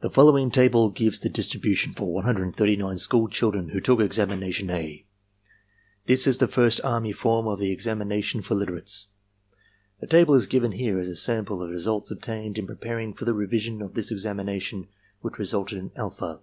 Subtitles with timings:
[0.00, 5.06] The following table gives the distribution for 139 school children who took Examination A.
[6.06, 9.06] This is the first army form 190 ARMY MENTAL TESTS of the examination for literates.
[10.00, 13.24] The table is given here as a sample of the results obtained in preparing for
[13.24, 14.88] the revision of this examination
[15.20, 16.40] which resulted in alpha.